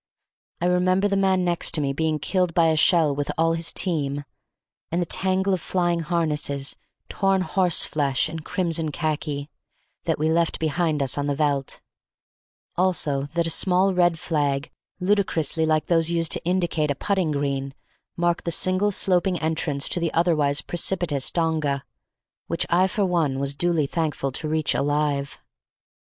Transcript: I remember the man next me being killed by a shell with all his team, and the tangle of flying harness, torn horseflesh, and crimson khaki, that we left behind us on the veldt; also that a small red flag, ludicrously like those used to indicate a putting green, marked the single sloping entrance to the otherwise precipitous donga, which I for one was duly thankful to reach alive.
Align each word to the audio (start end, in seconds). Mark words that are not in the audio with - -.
I 0.61 0.65
remember 0.65 1.07
the 1.07 1.15
man 1.15 1.45
next 1.45 1.79
me 1.79 1.93
being 1.93 2.17
killed 2.17 2.55
by 2.55 2.69
a 2.69 2.75
shell 2.75 3.13
with 3.15 3.29
all 3.37 3.53
his 3.53 3.71
team, 3.71 4.23
and 4.91 4.99
the 4.99 5.05
tangle 5.05 5.53
of 5.53 5.61
flying 5.61 5.99
harness, 5.99 6.75
torn 7.07 7.41
horseflesh, 7.41 8.27
and 8.27 8.43
crimson 8.43 8.91
khaki, 8.91 9.47
that 10.05 10.17
we 10.17 10.31
left 10.31 10.57
behind 10.59 11.03
us 11.03 11.19
on 11.19 11.27
the 11.27 11.35
veldt; 11.35 11.81
also 12.75 13.25
that 13.35 13.45
a 13.45 13.51
small 13.51 13.93
red 13.93 14.17
flag, 14.17 14.71
ludicrously 14.99 15.67
like 15.67 15.85
those 15.85 16.09
used 16.09 16.31
to 16.31 16.43
indicate 16.43 16.89
a 16.89 16.95
putting 16.95 17.29
green, 17.29 17.75
marked 18.17 18.45
the 18.45 18.51
single 18.51 18.89
sloping 18.91 19.37
entrance 19.39 19.87
to 19.89 19.99
the 19.99 20.11
otherwise 20.15 20.61
precipitous 20.61 21.29
donga, 21.29 21.83
which 22.47 22.65
I 22.71 22.87
for 22.87 23.05
one 23.05 23.37
was 23.37 23.53
duly 23.53 23.85
thankful 23.85 24.31
to 24.31 24.47
reach 24.49 24.73
alive. 24.73 25.37